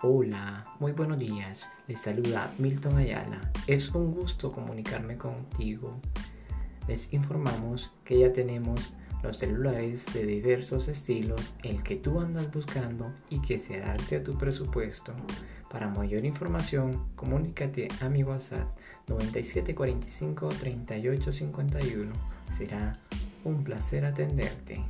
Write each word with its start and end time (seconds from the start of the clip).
Hola, 0.00 0.64
muy 0.78 0.92
buenos 0.92 1.18
días. 1.18 1.66
Les 1.88 2.00
saluda 2.00 2.54
Milton 2.56 2.98
Ayala. 2.98 3.50
Es 3.66 3.92
un 3.96 4.14
gusto 4.14 4.52
comunicarme 4.52 5.16
contigo. 5.16 5.98
Les 6.86 7.12
informamos 7.12 7.90
que 8.04 8.20
ya 8.20 8.32
tenemos 8.32 8.94
los 9.24 9.38
celulares 9.38 10.06
de 10.14 10.24
diversos 10.24 10.86
estilos, 10.86 11.52
el 11.64 11.82
que 11.82 11.96
tú 11.96 12.20
andas 12.20 12.48
buscando 12.52 13.12
y 13.28 13.40
que 13.40 13.58
se 13.58 13.82
adapte 13.82 14.18
a 14.18 14.22
tu 14.22 14.38
presupuesto. 14.38 15.12
Para 15.68 15.88
mayor 15.88 16.24
información, 16.24 17.08
comunícate 17.16 17.88
a 18.00 18.08
mi 18.08 18.22
WhatsApp 18.22 18.68
9745 19.08 20.48
3851. 20.60 22.12
Será 22.56 22.96
un 23.42 23.64
placer 23.64 24.04
atenderte. 24.04 24.80